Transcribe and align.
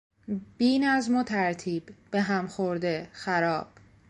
بینظم 0.57 1.15
و 1.15 1.23
ترتیب، 1.23 1.83
به 2.11 2.21
هم 2.21 2.47
خورده، 2.47 3.09
خراب 3.11 3.67